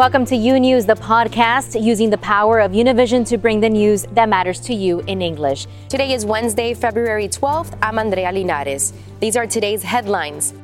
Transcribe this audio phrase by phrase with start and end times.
[0.00, 4.06] Welcome to U News, the podcast using the power of Univision to bring the news
[4.12, 5.66] that matters to you in English.
[5.90, 7.76] Today is Wednesday, February 12th.
[7.82, 8.94] I'm Andrea Linares.
[9.20, 10.54] These are today's headlines.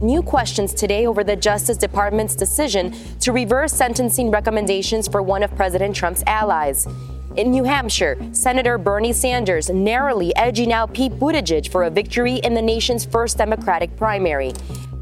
[0.00, 5.54] New questions today over the Justice Department's decision to reverse sentencing recommendations for one of
[5.56, 6.88] President Trump's allies.
[7.36, 12.54] In New Hampshire, Senator Bernie Sanders narrowly edging out Pete Buttigieg for a victory in
[12.54, 14.54] the nation's first Democratic primary.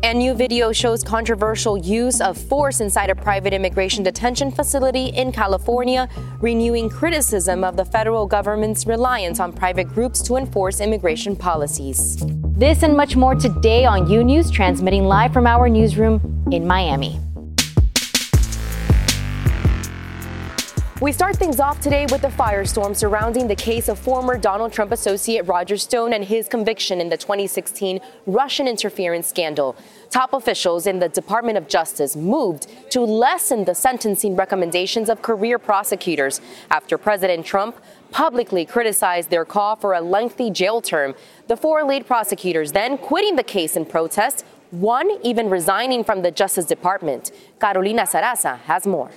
[0.05, 5.31] And new video shows controversial use of force inside a private immigration detention facility in
[5.31, 6.08] California,
[6.40, 12.17] renewing criticism of the federal government's reliance on private groups to enforce immigration policies.
[12.57, 17.21] This and much more today on U News, transmitting live from our newsroom in Miami.
[21.03, 24.93] We start things off today with the firestorm surrounding the case of former Donald Trump
[24.93, 29.75] associate Roger Stone and his conviction in the 2016 Russian interference scandal.
[30.11, 35.59] Top officials in the Department of Justice moved to lessen the sentencing recommendations of career
[35.59, 37.75] prosecutors after President Trump
[38.12, 41.16] publicly criticized their call for a lengthy jail term.
[41.48, 46.31] The four lead prosecutors then quitting the case in protest, one even resigning from the
[46.31, 47.33] Justice Department.
[47.59, 49.11] Carolina Sarasa has more.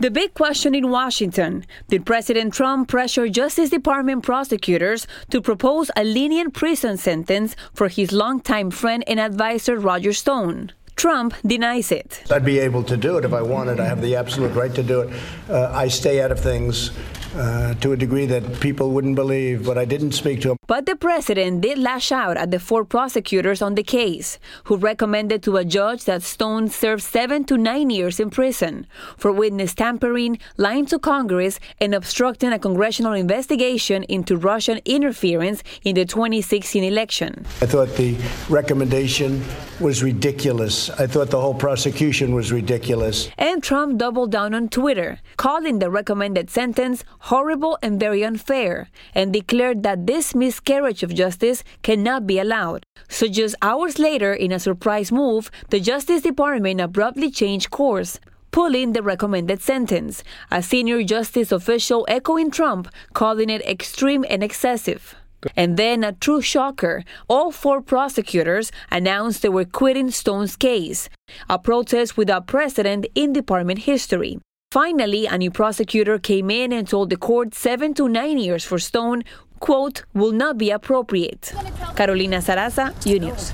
[0.00, 6.04] The big question in Washington did President Trump pressure Justice Department prosecutors to propose a
[6.04, 10.70] lenient prison sentence for his longtime friend and advisor Roger Stone?
[10.94, 12.22] Trump denies it.
[12.30, 13.80] I'd be able to do it if I wanted.
[13.80, 15.20] I have the absolute right to do it.
[15.50, 16.92] Uh, I stay out of things
[17.36, 20.56] uh, to a degree that people wouldn't believe, but I didn't speak to him.
[20.66, 25.42] But the president did lash out at the four prosecutors on the case, who recommended
[25.44, 30.38] to a judge that Stone serve seven to nine years in prison for witness tampering,
[30.56, 37.46] lying to Congress, and obstructing a congressional investigation into Russian interference in the 2016 election.
[37.62, 38.16] I thought the
[38.48, 39.42] recommendation
[39.80, 40.90] was ridiculous.
[40.90, 43.28] I thought the whole prosecution was ridiculous.
[43.38, 49.32] And Trump doubled down on Twitter, calling the recommended sentence horrible and very unfair, and
[49.32, 52.82] declared that this miscarriage of justice cannot be allowed.
[53.08, 58.18] So, just hours later, in a surprise move, the Justice Department abruptly changed course
[58.50, 65.14] pulling the recommended sentence, a senior justice official echoing Trump, calling it extreme and excessive.
[65.54, 71.08] And then, a true shocker, all four prosecutors announced they were quitting Stone's case,
[71.48, 74.38] a protest without precedent in department history.
[74.70, 78.78] Finally, a new prosecutor came in and told the court seven to nine years for
[78.78, 79.22] Stone,
[79.60, 81.54] quote, will not be appropriate.
[81.96, 83.50] Carolina Sarasa, News.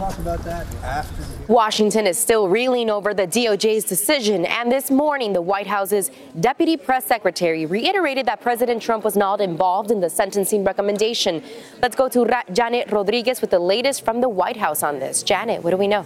[1.46, 6.10] Washington is still reeling over the DOJ's decision, and this morning, the White House's
[6.40, 11.44] deputy press secretary reiterated that President Trump was not involved in the sentencing recommendation.
[11.80, 15.22] Let's go to Ra- Janet Rodriguez with the latest from the White House on this.
[15.22, 16.04] Janet, what do we know?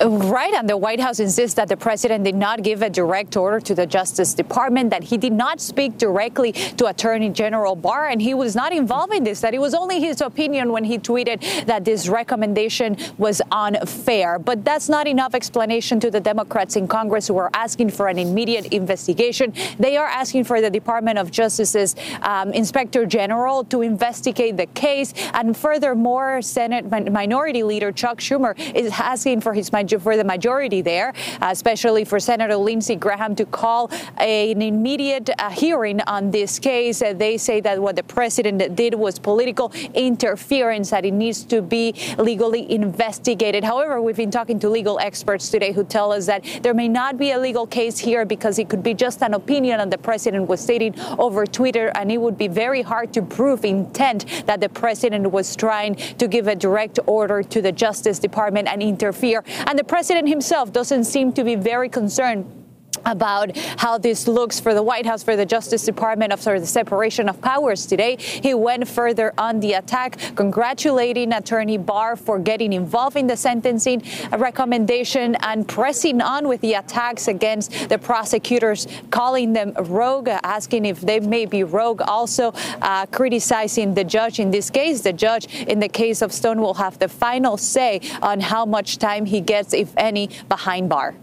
[0.00, 3.58] Right, and the White House insists that the president did not give a direct order
[3.58, 8.22] to the Justice Department, that he did not speak directly to Attorney General Barr, and
[8.22, 11.66] he was not involved in this, that it was only his opinion when he tweeted
[11.66, 14.38] that this recommendation was unfair.
[14.38, 18.20] But that's not enough explanation to the Democrats in Congress who are asking for an
[18.20, 19.52] immediate investigation.
[19.80, 25.12] They are asking for the Department of Justice's um, Inspector General to investigate the case.
[25.34, 31.12] And furthermore, Senate Minority Leader Chuck Schumer is asking for his for the majority there,
[31.40, 37.00] especially for Senator Lindsey Graham to call an immediate uh, hearing on this case.
[37.00, 41.62] Uh, they say that what the president did was political interference, that it needs to
[41.62, 43.64] be legally investigated.
[43.64, 47.16] However, we've been talking to legal experts today who tell us that there may not
[47.16, 50.48] be a legal case here because it could be just an opinion and the president
[50.48, 54.68] was stating over Twitter, and it would be very hard to prove intent that the
[54.68, 59.44] president was trying to give a direct order to the Justice Department and interfere.
[59.66, 62.57] And the president himself doesn't seem to be very concerned
[63.04, 66.62] about how this looks for the White House, for the Justice Department, of sort of
[66.62, 68.16] the separation of powers today.
[68.18, 74.02] He went further on the attack, congratulating Attorney Barr for getting involved in the sentencing
[74.32, 81.00] recommendation and pressing on with the attacks against the prosecutors, calling them rogue, asking if
[81.00, 82.52] they may be rogue, also
[82.82, 85.02] uh, criticizing the judge in this case.
[85.02, 88.98] The judge in the case of Stone will have the final say on how much
[88.98, 91.14] time he gets, if any, behind bar.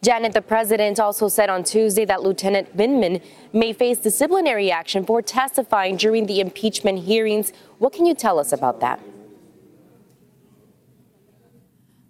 [0.00, 3.20] Janet, the president also said on Tuesday that Lieutenant Vindman
[3.52, 7.52] may face disciplinary action for testifying during the impeachment hearings.
[7.78, 9.00] What can you tell us about that?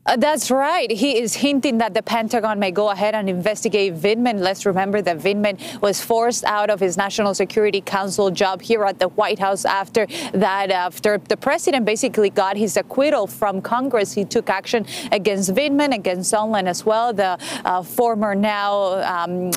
[0.08, 0.90] Uh, that's right.
[0.90, 4.40] He is hinting that the Pentagon may go ahead and investigate Vindman.
[4.40, 8.98] Let's remember that Vindman was forced out of his National Security Council job here at
[8.98, 14.14] the White House after that, after the president basically got his acquittal from Congress.
[14.14, 19.50] He took action against Vindman, against Sondland as well, the uh, former now um,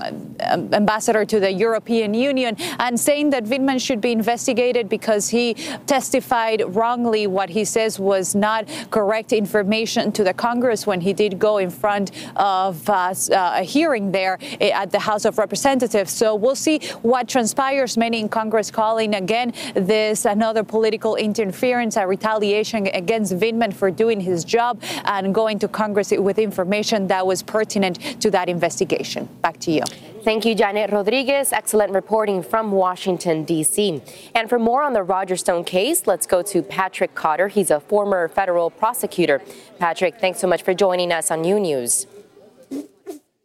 [0.74, 5.54] ambassador to the European Union, and saying that Vindman should be investigated because he
[5.88, 11.38] testified wrongly what he says was not correct information to the Congress when he did
[11.38, 16.12] go in front of uh, a hearing there at the House of Representatives.
[16.12, 17.96] So we'll see what transpires.
[17.96, 24.20] Many in Congress calling again this another political interference, a retaliation against Vindman for doing
[24.20, 29.30] his job and going to Congress with information that was pertinent to that investigation.
[29.44, 29.84] Back to you.
[30.24, 31.52] Thank you, Janet Rodriguez.
[31.52, 34.04] Excellent reporting from Washington, D.C.
[34.36, 37.48] And for more on the Roger Stone case, let's go to Patrick Cotter.
[37.48, 39.42] He's a former federal prosecutor.
[39.80, 42.08] Patrick, thanks so much for joining us on U News.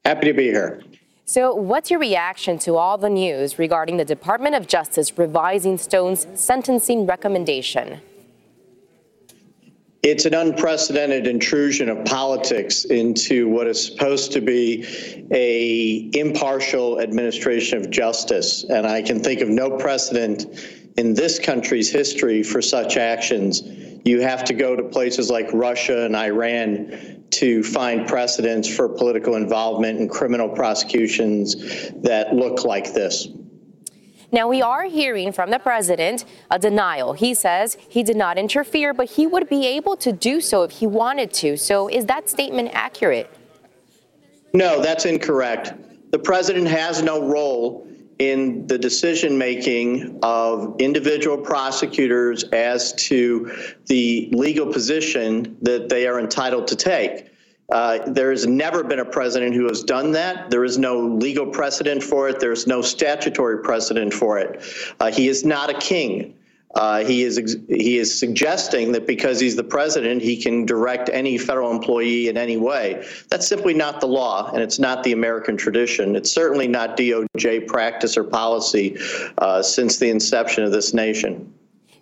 [0.04, 0.84] Happy to be here.
[1.24, 6.28] So, what's your reaction to all the news regarding the Department of Justice revising Stone's
[6.36, 8.00] sentencing recommendation?
[10.04, 14.84] It's an unprecedented intrusion of politics into what is supposed to be
[15.32, 18.62] a impartial administration of justice.
[18.62, 23.62] And I can think of no precedent in this country's history for such actions.
[24.04, 29.34] You have to go to places like Russia and Iran to find precedents for political
[29.34, 33.28] involvement and criminal prosecutions that look like this.
[34.32, 37.12] Now, we are hearing from the president a denial.
[37.12, 40.72] He says he did not interfere, but he would be able to do so if
[40.72, 41.56] he wanted to.
[41.56, 43.32] So, is that statement accurate?
[44.52, 45.74] No, that's incorrect.
[46.10, 47.85] The president has no role
[48.18, 53.50] in the decision making of individual prosecutors as to
[53.86, 57.30] the legal position that they are entitled to take.
[57.72, 60.50] Uh, there has never been a president who has done that.
[60.50, 62.38] There is no legal precedent for it.
[62.38, 64.62] There's no statutory precedent for it.
[65.00, 66.34] Uh, he is not a king.
[66.74, 71.38] Uh, he is he is suggesting that because he's the president, he can direct any
[71.38, 73.06] federal employee in any way.
[73.28, 76.16] That's simply not the law, and it's not the American tradition.
[76.16, 78.98] It's certainly not DOJ practice or policy
[79.38, 81.52] uh, since the inception of this nation.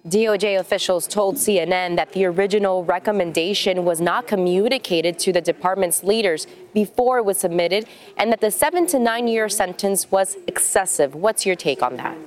[0.09, 6.47] DOJ officials told CNN that the original recommendation was not communicated to the department's leaders
[6.75, 7.87] before it was submitted
[8.19, 11.15] and that the seven to nine year sentence was excessive.
[11.15, 12.19] What's your take on that?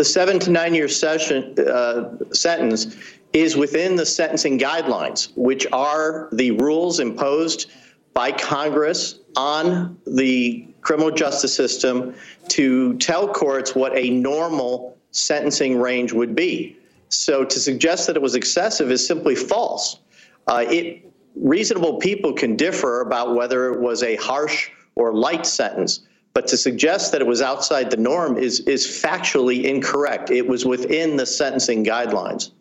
[0.00, 2.96] The seven to nine year session, uh, sentence
[3.34, 7.70] is within the sentencing guidelines, which are the rules imposed
[8.14, 12.14] by Congress on the criminal justice system
[12.48, 16.78] to tell courts what a normal sentencing range would be.
[17.10, 20.00] So to suggest that it was excessive is simply false.
[20.46, 26.00] Uh, it, reasonable people can differ about whether it was a harsh or light sentence,
[26.32, 30.30] but to suggest that it was outside the norm is, is factually incorrect.
[30.30, 32.52] It was within the sentencing guidelines.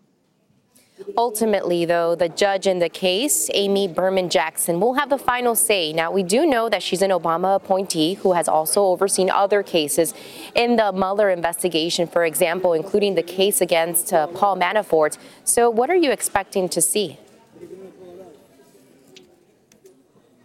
[1.18, 5.94] Ultimately, though, the judge in the case, Amy Berman Jackson, will have the final say.
[5.94, 10.14] Now, we do know that she's an Obama appointee who has also overseen other cases
[10.56, 15.18] in the Mueller investigation, for example, including the case against uh, Paul Manafort.
[15.46, 17.18] So, what are you expecting to see?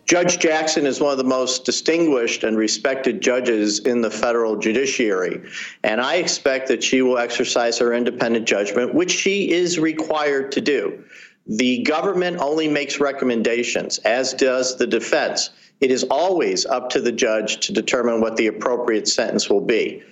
[0.06, 5.40] Judge Jackson is one of the most distinguished and respected judges in the federal judiciary,
[5.82, 10.60] and I expect that she will exercise her independent judgment, which she is required to
[10.60, 11.02] do.
[11.46, 15.50] The government only makes recommendations, as does the defense.
[15.80, 20.02] It is always up to the judge to determine what the appropriate sentence will be.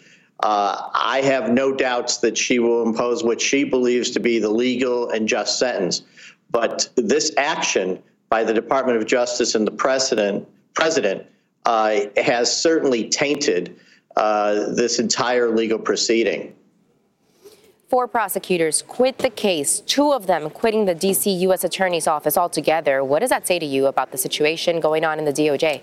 [0.43, 4.51] Uh, I have no doubts that she will impose what she believes to be the
[4.51, 6.03] legal and just sentence.
[6.51, 8.03] But this action
[8.33, 11.27] by the Department of Justice and the president, president
[11.67, 13.79] uh, has certainly tainted
[14.17, 16.55] uh, this entire legal proceeding.
[17.91, 21.31] Four prosecutors quit the case, two of them quitting the D.C.
[21.47, 21.63] U.S.
[21.63, 23.05] Attorney's Office altogether.
[23.05, 25.83] What does that say to you about the situation going on in the DOJ?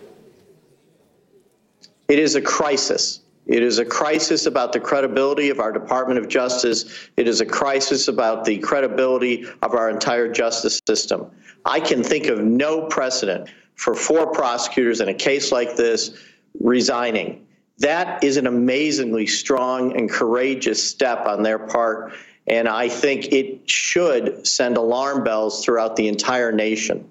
[2.08, 3.22] It is a crisis.
[3.50, 7.10] It is a crisis about the credibility of our Department of Justice.
[7.18, 11.32] It is a crisis about the credibility of our entire justice system.
[11.65, 16.15] I can think of no precedent for four prosecutors in a case like this
[16.60, 17.48] resigning.
[17.79, 22.13] That is an amazingly strong and courageous step on their part,
[22.46, 27.10] and I think it should send alarm bells throughout the entire nation.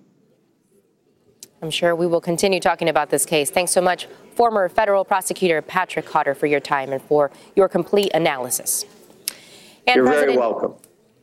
[1.61, 3.51] I'm sure we will continue talking about this case.
[3.51, 8.13] Thanks so much, former federal prosecutor Patrick Cotter, for your time and for your complete
[8.15, 8.85] analysis.
[9.87, 10.75] And You're President, very welcome.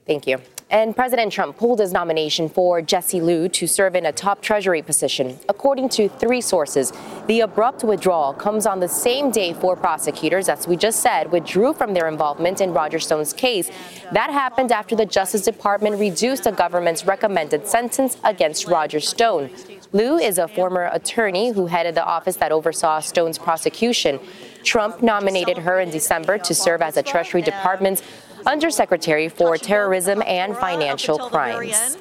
[0.06, 0.40] Thank you.
[0.72, 4.82] And President Trump pulled his nomination for Jesse Liu to serve in a top Treasury
[4.82, 5.38] position.
[5.48, 6.92] According to three sources,
[7.28, 11.74] the abrupt withdrawal comes on the same day four prosecutors, as we just said, withdrew
[11.74, 13.70] from their involvement in Roger Stone's case.
[14.12, 19.52] That happened after the Justice Department reduced the government's recommended sentence against Roger Stone.
[19.92, 24.20] Liu is a former attorney who headed the office that oversaw Stone's prosecution.
[24.64, 28.02] Trump nominated her in December to serve as a Treasury Department's
[28.46, 31.98] Undersecretary for Terrorism and Financial Crimes.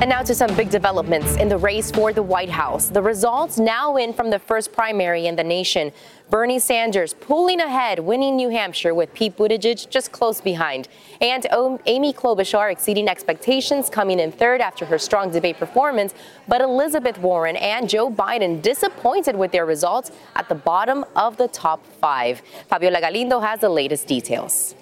[0.00, 2.88] And now to some big developments in the race for the White House.
[2.88, 5.92] The results now in from the first primary in the nation.
[6.30, 10.88] Bernie Sanders pulling ahead, winning New Hampshire with Pete Buttigieg just close behind.
[11.22, 11.46] And
[11.86, 16.14] Amy Klobuchar exceeding expectations, coming in third after her strong debate performance.
[16.46, 21.48] But Elizabeth Warren and Joe Biden disappointed with their results at the bottom of the
[21.48, 22.42] top five.
[22.68, 24.74] Fabiola Galindo has the latest details.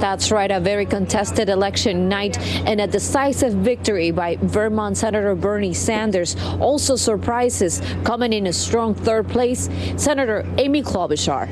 [0.00, 5.74] That's right, a very contested election night and a decisive victory by Vermont Senator Bernie
[5.74, 6.36] Sanders.
[6.58, 11.50] Also surprises coming in a strong third place, Senator Amy Klobuchar.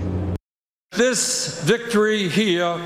[0.93, 2.81] This victory here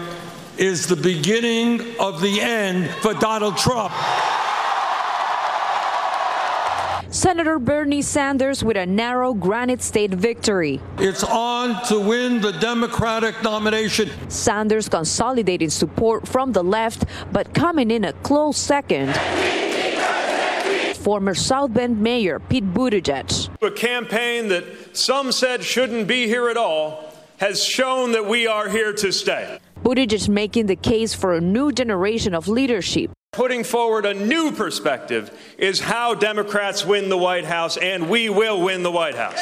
[0.58, 3.92] is the beginning of the end for Donald Trump.
[7.12, 10.80] Senator Bernie Sanders with a narrow Granite State victory.
[10.96, 14.08] It's on to win the Democratic nomination.
[14.30, 19.14] Sanders consolidating support from the left, but coming in a close second.
[20.96, 23.50] Former South Bend Mayor Pete Buttigieg.
[23.60, 24.64] A campaign that
[24.96, 29.58] some said shouldn't be here at all has shown that we are here to stay.
[29.82, 33.10] Buttigieg making the case for a new generation of leadership.
[33.34, 38.60] Putting forward a new perspective is how Democrats win the White House, and we will
[38.60, 39.40] win the White House.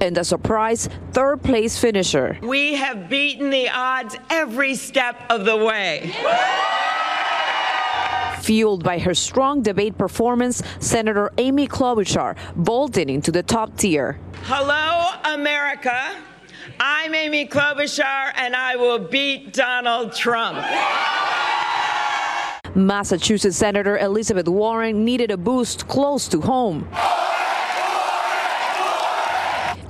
[0.00, 2.38] And a surprise third place finisher.
[2.40, 6.14] We have beaten the odds every step of the way.
[8.40, 14.18] Fueled by her strong debate performance, Senator Amy Klobuchar vaulting into the top tier.
[14.44, 16.16] Hello, America.
[16.78, 20.58] I'm Amy Klobuchar, and I will beat Donald Trump.
[22.76, 26.86] Massachusetts Senator Elizabeth Warren needed a boost close to home.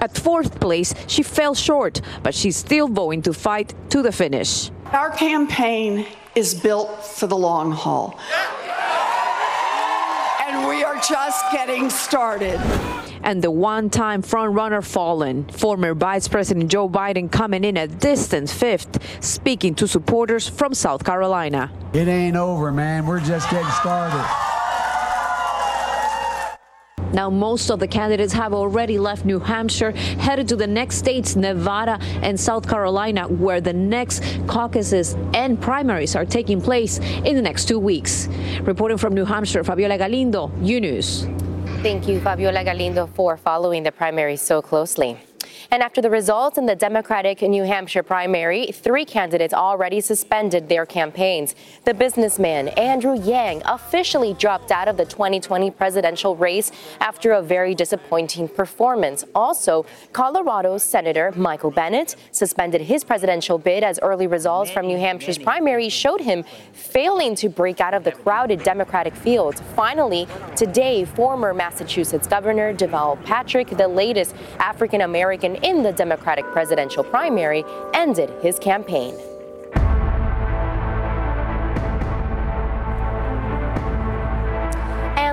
[0.00, 4.70] At fourth place, she fell short, but she's still going to fight to the finish.
[4.92, 8.18] Our campaign is built for the long haul.
[10.46, 12.58] And we are just getting started
[13.22, 15.44] and the one time frontrunner fallen.
[15.48, 21.04] Former Vice President Joe Biden coming in a distant fifth, speaking to supporters from South
[21.04, 21.70] Carolina.
[21.92, 23.06] It ain't over, man.
[23.06, 24.26] We're just getting started.
[27.12, 31.34] Now, most of the candidates have already left New Hampshire, headed to the next states,
[31.34, 37.42] Nevada and South Carolina, where the next caucuses and primaries are taking place in the
[37.42, 38.28] next two weeks.
[38.62, 41.26] Reporting from New Hampshire, Fabiola Galindo, U News.
[41.82, 45.16] Thank you, Fabiola Galindo, for following the primary so closely.
[45.72, 50.84] And after the results in the Democratic New Hampshire primary, three candidates already suspended their
[50.84, 51.54] campaigns.
[51.84, 57.76] The businessman Andrew Yang officially dropped out of the 2020 presidential race after a very
[57.76, 59.24] disappointing performance.
[59.32, 65.38] Also, Colorado Senator Michael Bennet suspended his presidential bid as early results from New Hampshire's
[65.38, 69.60] primary showed him failing to break out of the crowded Democratic field.
[69.76, 77.04] Finally, today, former Massachusetts Governor Deval Patrick, the latest African American in the Democratic presidential
[77.04, 77.64] primary,
[77.94, 79.14] ended his campaign.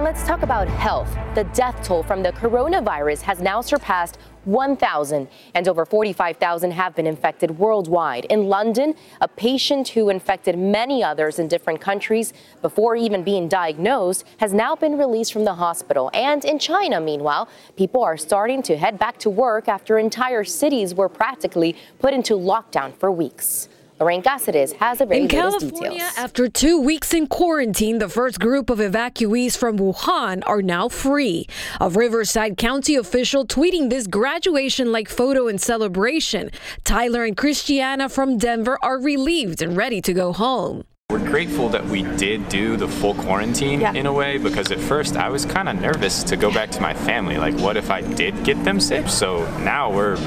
[0.07, 1.13] Let's talk about health.
[1.35, 7.05] The death toll from the coronavirus has now surpassed 1,000, and over 45,000 have been
[7.05, 8.23] infected worldwide.
[8.29, 14.23] In London, a patient who infected many others in different countries before even being diagnosed
[14.37, 16.09] has now been released from the hospital.
[16.13, 20.95] And in China, meanwhile, people are starting to head back to work after entire cities
[20.95, 23.67] were practically put into lockdown for weeks.
[23.99, 26.17] Lorraine Cáceres has a very In California, details.
[26.17, 31.47] after two weeks in quarantine, the first group of evacuees from Wuhan are now free.
[31.81, 36.51] A Riverside County official tweeting this graduation-like photo in celebration.
[36.83, 40.83] Tyler and Christiana from Denver are relieved and ready to go home.
[41.09, 43.93] We're grateful that we did do the full quarantine yeah.
[43.93, 46.81] in a way because at first I was kind of nervous to go back to
[46.81, 47.37] my family.
[47.37, 49.07] Like, what if I did get them sick?
[49.07, 50.17] So now we're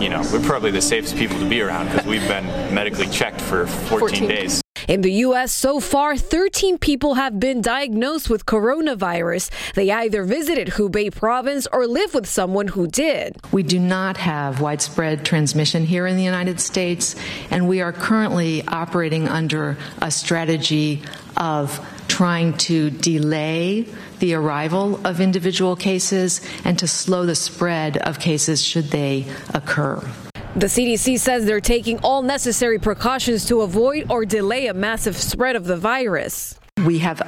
[0.00, 3.40] you know, we're probably the safest people to be around because we've been medically checked
[3.40, 4.62] for 14, 14 days.
[4.88, 9.50] In the U.S., so far, 13 people have been diagnosed with coronavirus.
[9.74, 13.36] They either visited Hubei province or live with someone who did.
[13.52, 17.14] We do not have widespread transmission here in the United States,
[17.50, 21.02] and we are currently operating under a strategy
[21.36, 21.78] of
[22.10, 23.86] trying to delay
[24.18, 29.24] the arrival of individual cases and to slow the spread of cases should they
[29.54, 29.96] occur.
[30.56, 35.54] The CDC says they're taking all necessary precautions to avoid or delay a massive spread
[35.54, 36.58] of the virus.
[36.84, 37.22] We have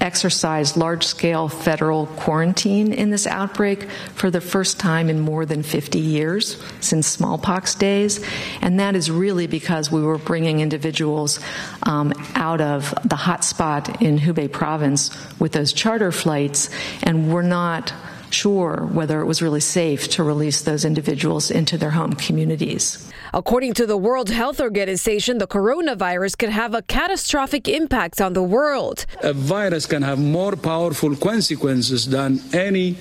[0.00, 5.62] exercised large scale federal quarantine in this outbreak for the first time in more than
[5.62, 8.24] 50 years since smallpox days.
[8.60, 11.40] And that is really because we were bringing individuals
[11.82, 16.70] um, out of the hotspot in Hubei province with those charter flights,
[17.02, 17.92] and we're not
[18.30, 23.10] sure whether it was really safe to release those individuals into their home communities.
[23.34, 28.42] According to the World Health Organization, the coronavirus could have a catastrophic impact on the
[28.42, 29.06] world.
[29.22, 32.96] A virus can have more powerful consequences than any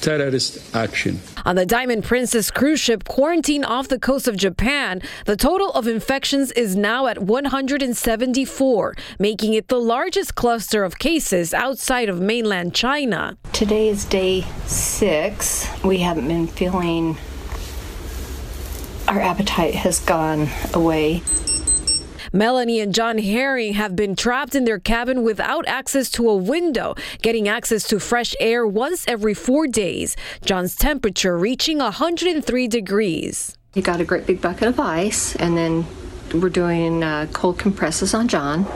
[0.00, 1.20] terrorist action.
[1.44, 5.86] On the Diamond Princess cruise ship quarantine off the coast of Japan, the total of
[5.86, 12.74] infections is now at 174, making it the largest cluster of cases outside of mainland
[12.74, 13.36] China.
[13.52, 15.68] Today is day six.
[15.84, 17.18] We haven't been feeling
[19.08, 21.22] our appetite has gone away.
[22.32, 26.96] Melanie and John Herring have been trapped in their cabin without access to a window,
[27.22, 30.16] getting access to fresh air once every four days.
[30.44, 33.56] John's temperature reaching 103 degrees.
[33.72, 35.86] He got a great big bucket of ice, and then
[36.34, 38.66] we're doing uh, cold compresses on John.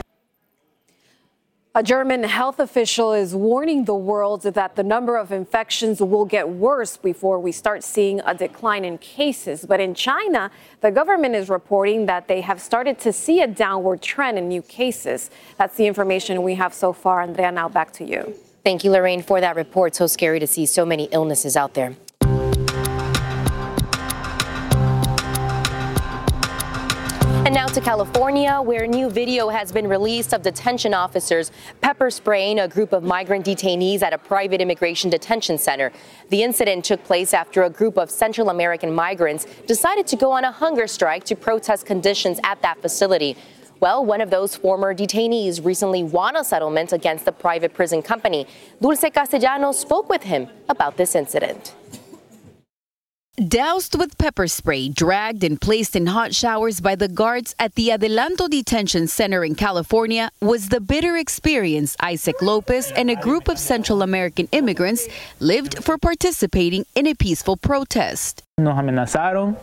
[1.74, 6.48] A German health official is warning the world that the number of infections will get
[6.48, 9.66] worse before we start seeing a decline in cases.
[9.66, 14.00] But in China, the government is reporting that they have started to see a downward
[14.00, 15.30] trend in new cases.
[15.58, 17.20] That's the information we have so far.
[17.20, 18.34] Andrea, now back to you.
[18.64, 19.94] Thank you, Lorraine, for that report.
[19.94, 21.94] So scary to see so many illnesses out there.
[27.48, 31.50] And now to California, where new video has been released of detention officers
[31.80, 35.90] pepper spraying a group of migrant detainees at a private immigration detention center.
[36.28, 40.44] The incident took place after a group of Central American migrants decided to go on
[40.44, 43.34] a hunger strike to protest conditions at that facility.
[43.80, 48.46] Well, one of those former detainees recently won a settlement against the private prison company.
[48.82, 51.74] Dulce Castellanos spoke with him about this incident.
[53.46, 57.90] Doused with pepper spray, dragged and placed in hot showers by the guards at the
[57.90, 63.56] Adelanto Detention Center in California was the bitter experience Isaac Lopez and a group of
[63.56, 65.06] Central American immigrants
[65.38, 68.42] lived for participating in a peaceful protest.
[68.58, 69.56] Nos amenazaron,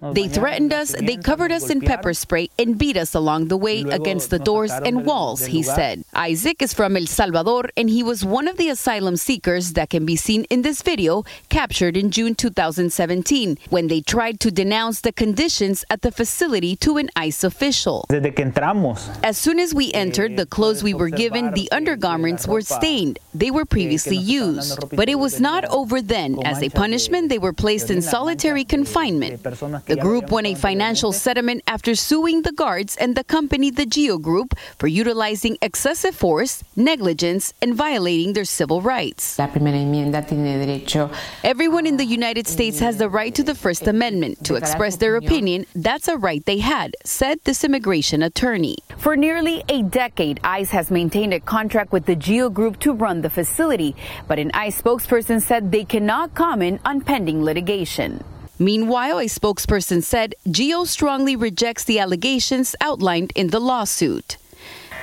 [0.00, 3.80] They threatened us, they covered us in pepper spray, and beat us along the way
[3.82, 6.04] against the doors and walls, he said.
[6.14, 10.06] Isaac is from El Salvador, and he was one of the asylum seekers that can
[10.06, 15.12] be seen in this video captured in June 2017 when they tried to denounce the
[15.12, 18.06] conditions at the facility to an ICE official.
[18.08, 22.46] Desde que entramos, As soon as we entered, the clothes we were given, the undergarments
[22.46, 23.18] were stained.
[23.34, 24.78] They were previously used.
[24.90, 26.38] But it was not over then.
[26.44, 29.42] As a punishment, they were placed in solitary confinement.
[29.88, 34.18] The group won a financial settlement after suing the guards and the company, the Geo
[34.18, 39.38] Group, for utilizing excessive force, negligence, and violating their civil rights.
[39.38, 41.10] La primera enmienda tiene derecho
[41.42, 45.16] Everyone in the United States has the right to the First Amendment to express their
[45.16, 45.64] opinion.
[45.74, 48.76] That's a right they had, said this immigration attorney.
[48.98, 53.22] For nearly a decade, ICE has maintained a contract with the Geo Group to run
[53.22, 53.96] the facility,
[54.26, 58.22] but an ICE spokesperson said they cannot comment on pending litigation.
[58.58, 64.36] Meanwhile, a spokesperson said Geo strongly rejects the allegations outlined in the lawsuit.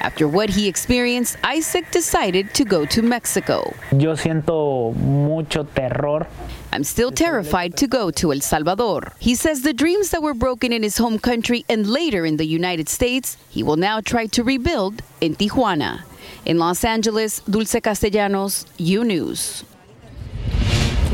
[0.02, 3.74] After what he experienced, Isaac decided to go to Mexico.
[3.98, 6.28] yo siento mucho terror.
[6.74, 9.14] I'm still terrified to go to El Salvador.
[9.20, 12.46] He says the dreams that were broken in his home country and later in the
[12.46, 16.02] United States, he will now try to rebuild in Tijuana.
[16.46, 19.64] In Los Angeles, Dulce Castellanos, U News.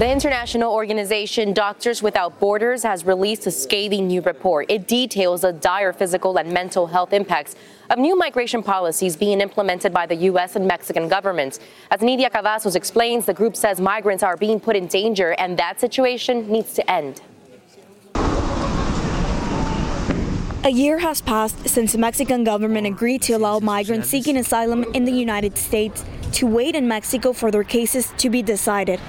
[0.01, 4.65] The international organization Doctors Without Borders has released a scathing new report.
[4.67, 7.55] It details the dire physical and mental health impacts
[7.91, 10.55] of new migration policies being implemented by the U.S.
[10.55, 11.59] and Mexican governments.
[11.91, 15.79] As Nidia Cavazos explains, the group says migrants are being put in danger and that
[15.79, 17.21] situation needs to end.
[20.63, 25.05] A year has passed since the Mexican government agreed to allow migrants seeking asylum in
[25.05, 28.99] the United States to wait in Mexico for their cases to be decided.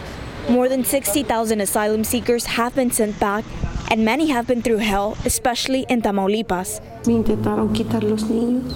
[0.49, 3.45] More than 60,000 asylum seekers have been sent back,
[3.91, 6.81] and many have been through hell, especially in Tamaulipas.
[7.07, 8.75] Me intentaron quitar los niños.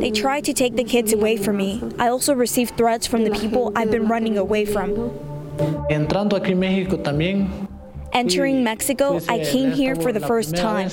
[0.00, 1.80] They tried to take the kids away from me.
[2.00, 5.12] I also received threats from the people I've been running away from.
[5.88, 7.68] Entrando aquí en México también.
[8.12, 10.90] Entering Mexico, I came here for the first time.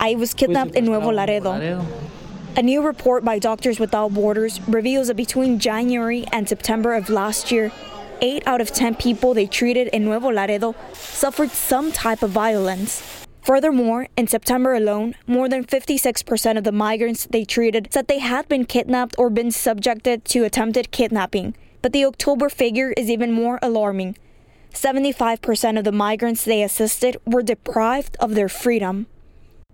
[0.00, 1.84] I was kidnapped in Nuevo Laredo.
[2.56, 7.52] A new report by Doctors Without Borders reveals that between January and September of last
[7.52, 7.70] year,
[8.20, 13.26] 8 out of 10 people they treated in Nuevo Laredo suffered some type of violence.
[13.42, 18.48] Furthermore, in September alone, more than 56% of the migrants they treated said they had
[18.48, 21.54] been kidnapped or been subjected to attempted kidnapping.
[21.80, 24.16] But the October figure is even more alarming.
[24.72, 29.06] 75% of the migrants they assisted were deprived of their freedom.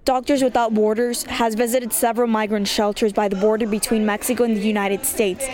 [0.05, 4.61] Doctors Without Borders has visited several migrant shelters by the border between Mexico and the
[4.61, 5.47] United States.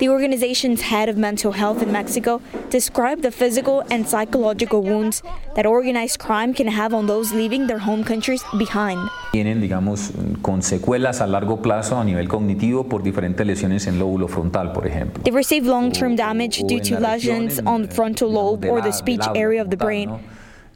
[0.00, 5.22] The organization's head of mental health in Mexico described the physical and psychological wounds
[5.54, 9.08] that organized crime can have on those leaving their home countries behind.
[9.32, 10.10] Tienen, digamos,
[10.42, 14.88] con secuelas a largo plazo a nivel cognitivo por diferentes lesiones en lóbulo frontal, por
[14.88, 15.22] ejemplo.
[15.22, 19.62] They receive long-term damage due to lesions on the frontal lobe or the speech area
[19.62, 20.18] of the brain.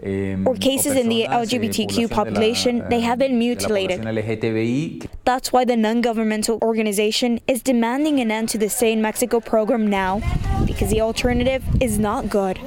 [0.02, 4.02] Or cases in the LGBTQ population, they have been mutilated.
[5.24, 9.40] That's why the non governmental organization is demanding an end to the Stay in Mexico
[9.40, 10.20] program now,
[10.66, 12.58] because the alternative is not good.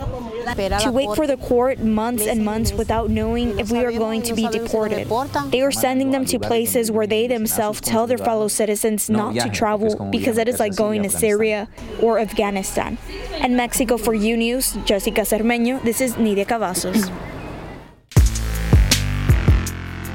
[0.82, 4.34] To wait for the court months and months without knowing if we are going to
[4.34, 5.08] be deported.
[5.52, 9.49] They are sending them to places where they themselves tell their fellow citizens not to
[9.49, 11.67] travel because it is like going to Syria
[12.02, 12.97] or Afghanistan.
[13.34, 17.10] And Mexico for U News, Jessica Cermeño, this is Nidia Cavazos.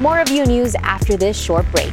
[0.01, 1.93] More of U News after this short break.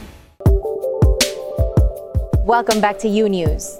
[2.51, 3.79] Welcome back to U News.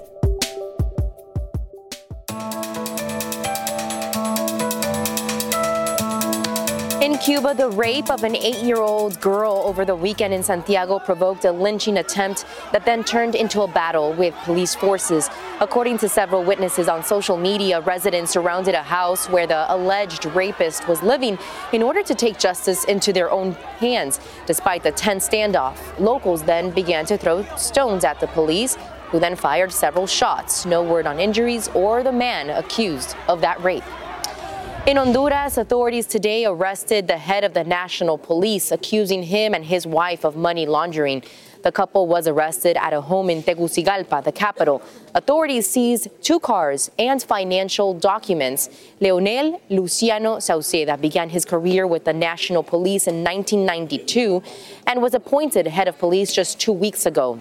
[7.02, 11.00] In Cuba, the rape of an eight year old girl over the weekend in Santiago
[11.00, 15.28] provoked a lynching attempt that then turned into a battle with police forces.
[15.60, 20.86] According to several witnesses on social media, residents surrounded a house where the alleged rapist
[20.86, 21.40] was living
[21.72, 24.20] in order to take justice into their own hands.
[24.46, 28.76] Despite the tense standoff, locals then began to throw stones at the police,
[29.10, 30.64] who then fired several shots.
[30.66, 33.82] No word on injuries or the man accused of that rape.
[34.84, 39.86] In Honduras, authorities today arrested the head of the national police, accusing him and his
[39.86, 41.22] wife of money laundering.
[41.62, 44.82] The couple was arrested at a home in Tegucigalpa, the capital.
[45.14, 48.70] Authorities seized two cars and financial documents.
[48.98, 54.42] Leonel Luciano Sauceda began his career with the National Police in 1992
[54.88, 57.40] and was appointed head of police just two weeks ago.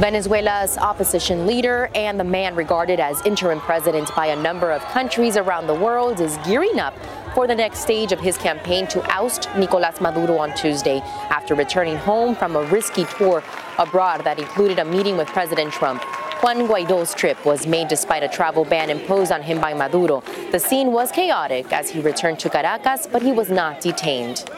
[0.00, 5.36] Venezuela's opposition leader and the man regarded as interim president by a number of countries
[5.36, 6.94] around the world is gearing up
[7.34, 11.96] for the next stage of his campaign to oust Nicolas Maduro on Tuesday after returning
[11.96, 13.44] home from a risky tour
[13.78, 16.02] abroad that included a meeting with President Trump.
[16.42, 20.22] Juan Guaido's trip was made despite a travel ban imposed on him by Maduro.
[20.52, 24.50] The scene was chaotic as he returned to Caracas, but he was not detained.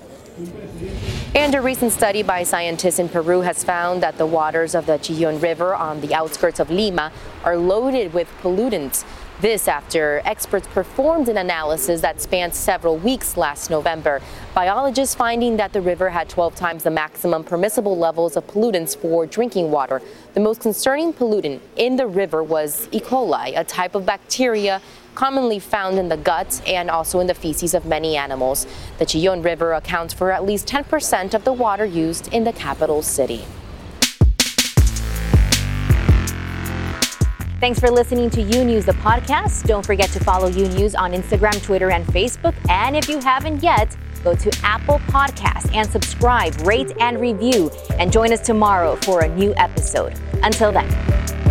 [1.37, 4.99] And a recent study by scientists in Peru has found that the waters of the
[4.99, 7.11] Chillon River on the outskirts of Lima
[7.43, 9.05] are loaded with pollutants.
[9.41, 14.23] This after experts performed an analysis that spanned several weeks last November.
[14.55, 19.27] Biologists finding that the river had 12 times the maximum permissible levels of pollutants for
[19.27, 20.01] drinking water.
[20.35, 23.01] The most concerning pollutant in the river was E.
[23.01, 24.81] coli, a type of bacteria
[25.15, 28.67] commonly found in the guts and also in the feces of many animals.
[28.99, 33.03] The Chillon River accounts for at least 10% of the water used in the capital
[33.03, 33.45] city.
[37.65, 39.67] Thanks for listening to U News, the podcast.
[39.67, 42.55] Don't forget to follow U News on Instagram, Twitter, and Facebook.
[42.69, 47.71] And if you haven't yet, go to Apple Podcasts and subscribe, rate, and review.
[47.99, 50.21] And join us tomorrow for a new episode.
[50.43, 51.44] Until then.